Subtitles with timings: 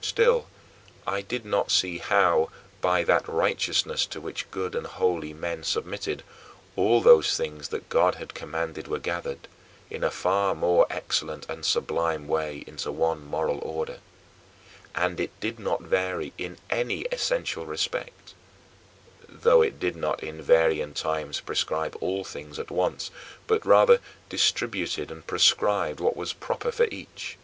[0.00, 0.48] Still
[1.06, 6.24] I did not see how, by that righteousness to which good and holy men submitted,
[6.74, 9.46] all those things that God had commanded were gathered,
[9.88, 14.00] in a far more excellent and sublime way, into one moral order;
[14.92, 18.34] and it did not vary in any essential respect,
[19.28, 23.12] though it did not in varying times prescribe all things at once
[23.46, 27.38] but, rather, distributed and prescribed what was proper for each.